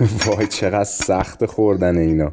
[0.26, 2.32] وای چقدر سخت خوردن اینا.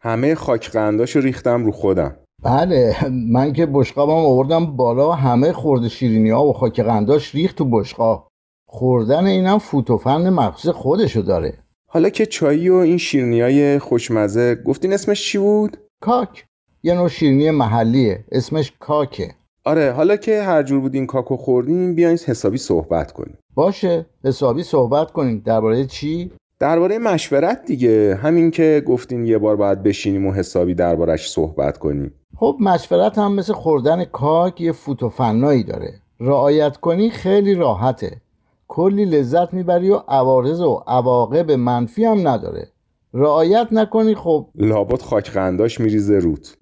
[0.00, 2.16] همه خاک قنداشو ریختم رو خودم.
[2.42, 2.96] بله
[3.30, 8.28] من که بشقابم آوردم بالا همه خورده شیرینی ها و خاک قنداش ریخت تو بشقاب.
[8.68, 11.58] خوردن اینم فوت و فن مخصوص خودشو داره.
[11.88, 16.44] حالا که چایی و این شیرینی های خوشمزه گفتین اسمش چی بود؟ کاک.
[16.82, 19.34] یه نوع شیرینی محلیه اسمش کاکه.
[19.64, 23.38] آره حالا که هر جور بود این کاکو خوردیم بیاین حسابی صحبت کنیم.
[23.54, 25.42] باشه حسابی صحبت کنیم.
[25.44, 28.18] درباره چی؟ درباره مشورت دیگه.
[28.22, 32.12] همین که گفتین یه بار باید بشینیم و حسابی دربارش صحبت کنیم.
[32.36, 35.92] خب مشورت هم مثل خوردن کاک یه فوت و فنایی داره.
[36.20, 38.20] رعایت کنی خیلی راحته.
[38.68, 42.68] کلی لذت می‌بری و عوارض و عواقب منفی هم نداره.
[43.14, 44.46] رعایت نکنی خب.
[44.54, 46.56] لابد خاک قنداش میریزه روت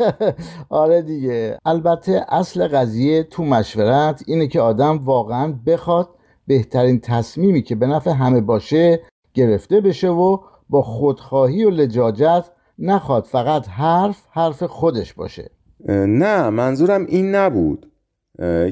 [0.68, 1.58] آره دیگه.
[1.64, 6.08] البته اصل قضیه تو مشورت اینه که آدم واقعا بخواد
[6.46, 9.00] بهترین تصمیمی که به نفع همه باشه
[9.34, 12.44] گرفته بشه و با خودخواهی و لجاجت
[12.78, 15.50] نخواد فقط حرف حرف خودش باشه.
[15.88, 17.90] نه منظورم این نبود.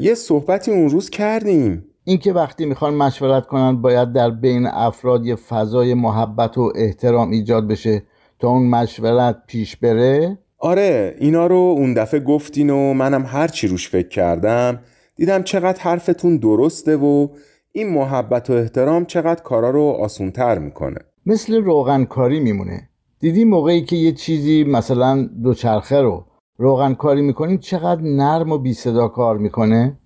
[0.00, 1.84] یه صحبتی اون روز کردیم.
[2.04, 7.68] اینکه وقتی می‌خوان مشورت کنن باید در بین افراد یه فضای محبت و احترام ایجاد
[7.68, 8.02] بشه
[8.38, 13.66] تا اون مشورت پیش بره؟ آره اینا رو اون دفعه گفتین و منم هر چی
[13.66, 14.80] روش فکر کردم.
[15.16, 17.28] دیدم چقدر حرفتون درسته و
[17.72, 20.98] این محبت و احترام چقدر کارا رو آسونتر می‌کنه.
[21.26, 22.88] مثل روغنکاری میمونه.
[23.20, 26.26] دیدی موقعی که یه چیزی مثلا دوچرخه رو
[26.56, 29.98] روغنکاری می‌کنیم چقدر نرم و بی صدا کار می‌کنه؟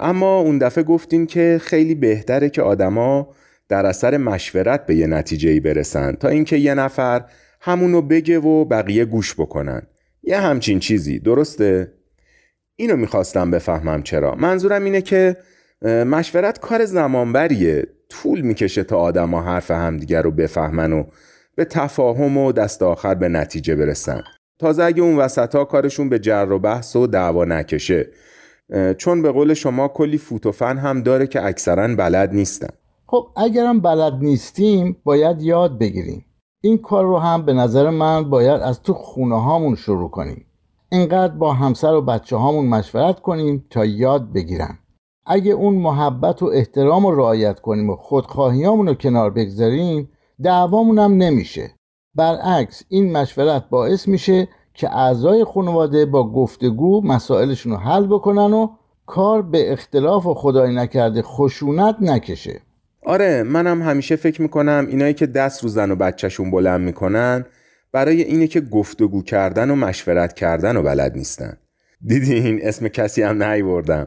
[0.00, 3.28] اما اون دفعه گفتین که خیلی بهتره که آدما
[3.68, 7.24] در اثر مشورت به یه نتیجه برسن تا اینکه یه نفر
[7.60, 9.82] همونو بگه و بقیه گوش بکنن.
[10.22, 11.92] یه همچین چیزی درسته؟
[12.76, 14.34] اینو می‌خواستم بفهمم چرا.
[14.34, 15.36] منظورم اینه که
[15.84, 17.86] مشورت کار زمانبریه.
[18.08, 21.04] طول می‌کشه تا آدما حرف همدیگر رو بفهمن و
[21.54, 24.22] به تفاهم و دست آخر به نتیجه برسن.
[24.58, 28.08] تازه اگه اون وسط ها کارشون به جر و بحث و دعوا نکشه.
[28.98, 32.68] چون به قول شما کلی فوت و فن هم داره که اکثرا بلد نیستن.
[33.06, 36.24] خب اگرم بلد نیستیم باید یاد بگیریم.
[36.60, 40.46] این کار رو هم به نظر من باید از تو خونه هامون شروع کنیم.
[40.92, 44.78] اینقدر با همسر و بچه هامون مشورت کنیم تا یاد بگیرن.
[45.26, 50.08] اگه اون محبت و احترام رو رعایت کنیم و خودخواهیامون رو کنار بگذاریم
[50.42, 51.70] دعوامون هم نمیشه.
[52.14, 58.68] برعکس این مشورت باعث میشه که اعضای خانواده با گفتگو مسائلشون رو حل بکنن و
[59.06, 62.60] کار به اختلاف و خدای نکرده خشونت نکشه.
[63.06, 67.44] آره منم همیشه فکر می‌کنم اینایی که دست رو زن و بچهشون بلند می‌کنن
[67.92, 71.56] برای اینه که گفتگو کردن و مشورت کردن و بلد نیستن.
[72.06, 74.06] دیدین اسم کسی هم نیوردم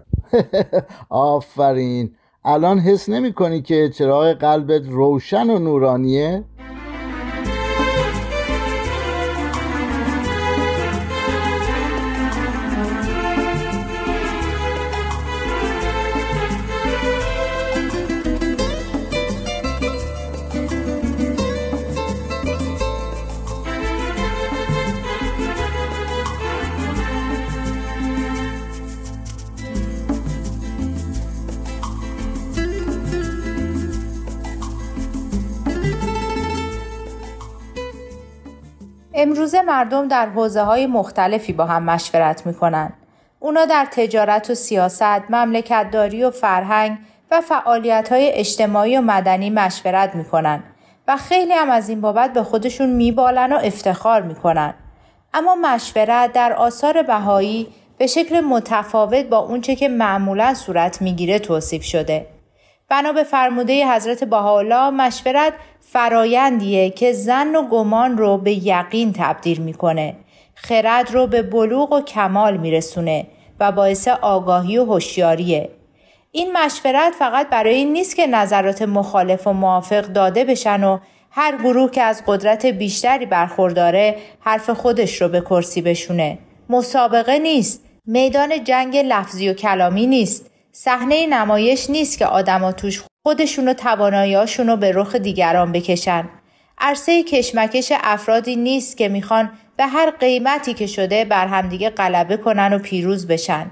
[1.10, 2.12] آفرین
[2.46, 6.44] الان حس نمی کنی که چراغ قلبت روشن و نورانیه؟
[39.26, 42.94] امروزه مردم در حوزه های مختلفی با هم مشورت می‌کنن.
[43.40, 46.98] اونا در تجارت و سیاست، مملکتداری و فرهنگ
[47.32, 50.64] و فعالیت های اجتماعی و مدنی مشورت می‌کنن
[51.08, 54.74] و خیلی هم از این بابت به خودشون میبالن و افتخار می‌کنن.
[55.34, 57.68] اما مشورت در آثار بهایی
[57.98, 62.28] به شکل متفاوت با اونچه که معمولا صورت می‌گیره توصیف شده.
[62.90, 69.62] بنا به فرموده حضرت بهاءالله مشورت فرایندیه که زن و گمان رو به یقین تبدیل
[69.62, 70.16] می‌کنه.
[70.56, 73.28] خرد رو به بلوغ و کمال میرسونه
[73.60, 75.70] و باعث آگاهی و هوشیاریه.
[76.32, 81.00] این مشورت فقط برای این نیست که نظرات مخالف و موافق داده بشن و
[81.32, 86.38] هر گروه که از قدرت بیشتری برخورداره حرف خودش رو به کرسی بشونه.
[86.70, 87.86] مسابقه نیست.
[88.06, 90.52] میدان جنگ لفظی و کلامی نیست.
[90.78, 96.30] صحنه نمایش نیست که آدما توش خودشون و تواناییاشون رو به رخ دیگران بکشن.
[96.78, 102.74] عرصه کشمکش افرادی نیست که می‌خوان به هر قیمتی که شده بر همدیگه غلبه کنن
[102.74, 103.72] و پیروز بشن.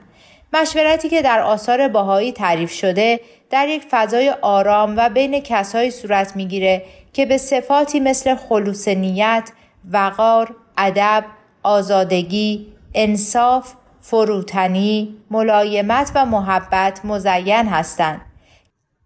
[0.54, 3.20] مشورتی که در آثار باهایی تعریف شده
[3.50, 6.84] در یک فضای آرام و بین کسایی صورت می‌گیره
[7.14, 9.50] که به صفاتی مثل خلوص نیت،
[9.92, 11.26] وقار، ادب،
[11.64, 13.74] آزادگی، انصاف،
[14.06, 18.22] فروتنی، ملایمت و محبت مزین هستند.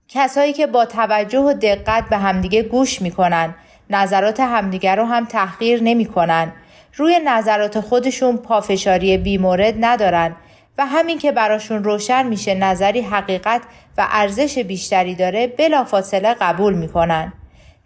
[0.08, 3.56] کسایی که با توجه و دقت به همدیگه گوش می‌کنن،
[3.90, 6.52] نظرات همدیگه رو هم تحقیر نمی‌کنن،
[6.96, 10.36] روی نظرات خودشون پافشاری بیمورد ندارن
[10.78, 13.62] و همین که براشون روشن میشه نظری حقیقت
[13.98, 17.34] و ارزش بیشتری داره بلافاصله قبول می‌کنن.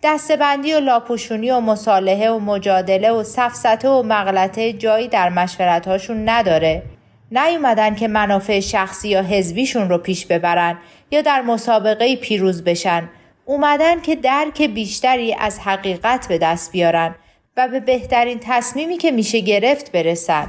[0.04, 6.84] دستبندی و لاپوشونی و مصالحه و مجادله و سفسته و مغلطه جایی در مشورتهاشون نداره.
[7.32, 10.78] نیومدن که منافع شخصی یا حزبیشون رو پیش ببرن
[11.12, 13.10] یا در مسابقه پیروز بشن.
[13.46, 17.16] اومدن که درک بیشتری از حقیقت به دست بیارن
[17.58, 20.48] و به بهترین تصمیمی که میشه گرفت برسن.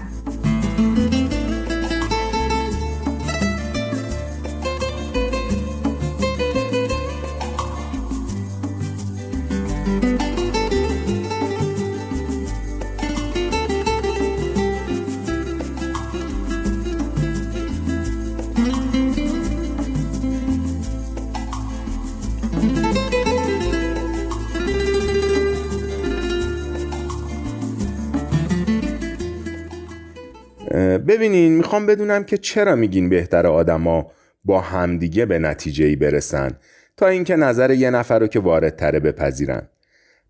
[31.13, 34.07] ببینین می‌خوام بدونم که چرا میگین بهتر آدما
[34.45, 36.51] با همدیگه به نتیجه ای برسن
[36.97, 39.69] تا اینکه نظر یه نفر رو که وارد تره بپذیرن.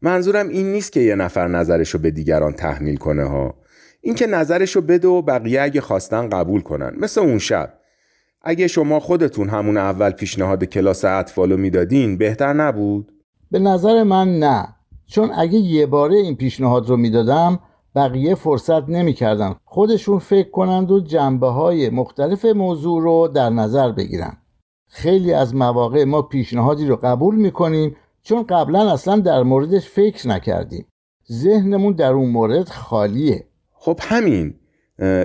[0.03, 3.55] منظورم این نیست که یه نفر نظرشو به دیگران تحمیل کنه ها.
[4.01, 6.93] اینکه نظرشو بده و بقیه اگه خواستن قبول کنن.
[6.99, 7.75] مثل اون شب.
[8.43, 13.13] اگه شما خودتون همون اول پیشنهاد کلاس اطفالو می‌دادین بهتر نبود؟
[13.51, 14.69] به نظر من نه.
[15.07, 17.61] چون اگه یه باره این پیشنهاد رو می‌دادم
[17.97, 24.37] بقیه فرصت نمی‌کردن خودشون فکر کنند و جنبه های مختلف موضوع رو در نظر بگیرن
[24.89, 30.87] خیلی از مواقع ما پیشنهادی رو قبول می‌کنیم چون قبلا اصلا در موردش فکر نکردیم.
[31.33, 33.47] ذهنمون در اون مورد خالیه.
[33.73, 34.55] خب همین.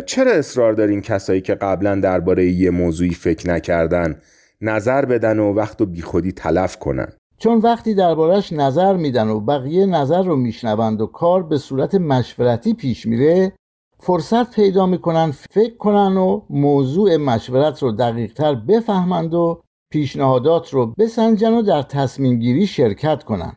[0.05, 4.21] چرا اصرار دارین کسایی که قبلا درباره یه موضوعی فکر نکردن
[4.61, 7.07] نظر بدن و وقت و بیخودی تلف کنن؟
[7.39, 12.73] چون وقتی دربارش نظر میدن و بقیه نظر رو میشنوند و کار به صورت مشورتی
[12.73, 13.53] پیش میره
[13.99, 19.61] فرصت پیدا می‌کنن فکر کنن و موضوع مشورت رو دقیقتر بفهمند و
[19.91, 23.53] پیشنهادات رو بسنجن و در تصمیم گیری شرکت کنن.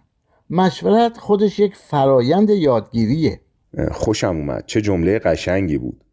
[0.50, 3.40] مشورت خودش یک فرایند یادگیریه.
[3.92, 4.64] خوشم اومد.
[4.66, 6.04] چه جمله قشنگی بود.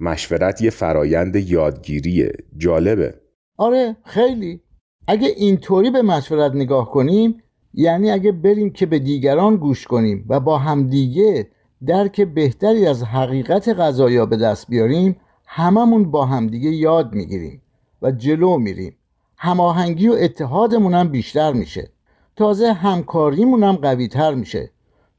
[0.00, 2.32] مشورت یه فرایند یادگیریه.
[2.56, 3.14] جالبه.
[3.56, 4.60] آره خیلی.
[5.08, 7.42] اگه اینطوری به مشورت نگاه کنیم
[7.74, 11.48] یعنی اگه بریم که به دیگران گوش کنیم و با همدیگه
[11.86, 15.16] درک بهتری از حقیقت غذایا به دست بیاریم
[15.46, 17.62] هممون با همدیگه یاد می‌گیریم
[18.02, 18.96] و جلو میریم.
[19.38, 21.90] هماهنگی و اتحادمون هم بیشتر میشه.
[22.36, 24.70] تازه همکاریمون هم قوی تر میشه.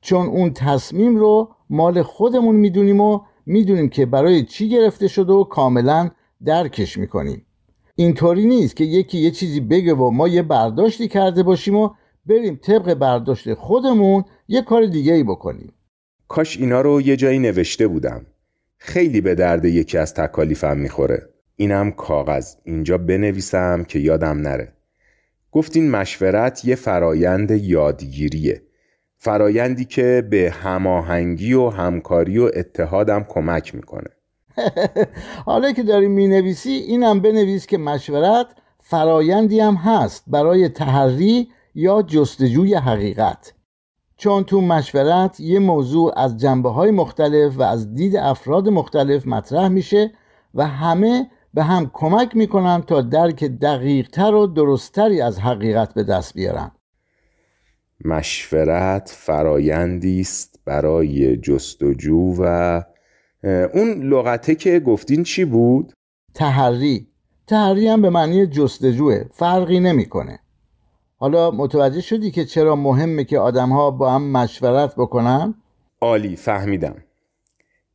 [0.02, 5.44] چون اون تصمیم رو مال خودمون می‌دونیم و می‌دونیم که برای چی گرفته شده و
[5.44, 6.10] کاملا
[6.46, 7.44] درکش می‌کنیم.
[7.95, 11.89] اینطوری نیست که یکی یه چیزی بگه و ما یه برداشتی کرده باشیم و
[12.25, 15.73] بریم طبق برداشت خودمون یه کار دیگه ای بکنیم.
[16.28, 18.25] کاش اینا رو یه جایی نوشته بودم.
[18.78, 21.30] خیلی به درد یکی از تکالیفم می‌خوره.
[21.56, 22.56] اینم کاغذ.
[22.64, 24.73] اینجا بنویسم که یادم نره.
[25.52, 28.61] گفتین مشورت یه فرایند یادگیریه.
[29.18, 34.09] فرایندی که به هماهنگی و همکاری و اتحادم کمک می‌کنه.
[35.45, 38.47] حالا که داری می نویسی اینم بنویس که مشورت
[38.80, 43.54] فرایندی هم هست برای تحری یا جستجوی حقیقت.
[44.18, 49.68] چون تو مشورت یه موضوع از جنبه های مختلف و از دید افراد مختلف مطرح
[49.68, 50.12] میشه
[50.56, 56.33] و همه به هم کمک می‌کنن تا درک دقیقتر و درستتری از حقیقت به دست
[56.33, 56.71] بیارن.
[58.06, 62.81] مشورت فرایندی است برای جستجو و
[63.45, 65.94] اون لغته که گفتین چی بود؟
[66.33, 67.07] تحری
[67.47, 70.40] تحری هم به معنی جستجوه فرقی نمی‌کنه.
[71.18, 75.56] حالا متوجه شدی که چرا مهمه که آدم ها با هم مشورت بکنن؟
[76.02, 76.95] عالی فهمیدم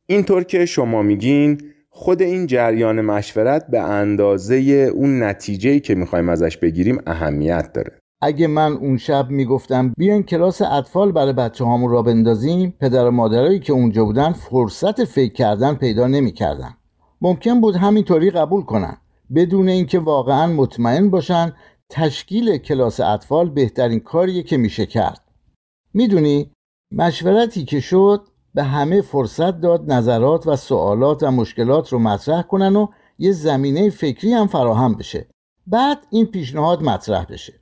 [0.05, 4.55] اینطور که شما میگین خود این جریان مشورت به اندازه
[4.93, 10.61] اون نتیجهی که می‌خوایم ازش بگیریم اهمیت داره اگه من اون شب می‌گفتم بیاین کلاس
[10.61, 15.73] اطفال برای بچه هامون را بندازیم پدر و مادرایی که اونجا بودن فرصت فکر کردن
[15.73, 16.77] پیدا نمی‌کردن.
[17.21, 18.97] ممکن بود همینطوری قبول کنن.
[19.35, 21.53] بدون اینکه واقعا مطمئن باشن
[21.89, 25.21] تشکیل کلاس اطفال بهترین کاریه که میشه کرد.
[25.93, 26.51] می‌دونی
[26.91, 32.75] مشورتی که شد به همه فرصت داد نظرات و سوالات و مشکلات رو مطرح کنن
[32.75, 32.87] و
[33.19, 35.27] یه زمینه فکری هم فراهم بشه.
[35.67, 37.60] بعد این پیشنهاد مطرح بشه.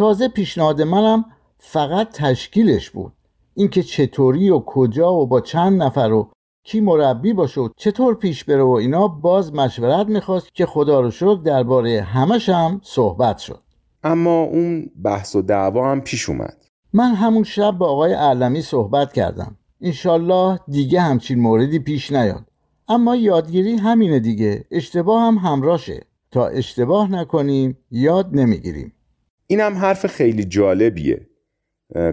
[0.00, 1.24] تازه پیشنهاد منم
[1.58, 3.12] فقط تشکیلش بود.
[3.54, 6.30] اینکه چطوری و کجا و با چند نفر و
[6.64, 11.10] کی مربی باشه و چطور پیش بره و اینا باز مشورت می‌خواست که خدا رو
[11.10, 13.60] شکر درباره همش هم صحبت شد.
[14.04, 16.56] اما اون بحث و دعوا هم پیش اومد.
[16.92, 19.56] من همون شب با آقای علمی صحبت کردم.
[19.80, 22.44] انشالله دیگه همچین موردی پیش نیاد.
[22.88, 24.64] اما یادگیری همینه دیگه.
[24.70, 28.92] اشتباه هم همراشه تا اشتباه نکنیم یاد نمی‌گیریم.
[29.50, 31.26] این هم حرف خیلی جالبیه.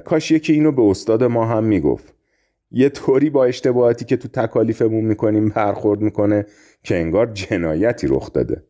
[0.05, 2.13] کاش یکی اینو به استاد ما هم می‌گفت.
[2.71, 6.45] یه طوری با اشتباهاتی که تو تکالیفمون می‌کنیم برخورد می‌کنه
[6.83, 8.63] که انگار جنایتی رخ داده.